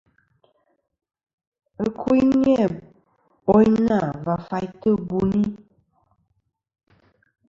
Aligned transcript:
Ɨkuyn 1.85 2.29
ni-a 2.41 2.65
boyna 3.47 3.97
va 4.25 4.35
faytɨ 4.47 4.89
buni. 5.07 5.41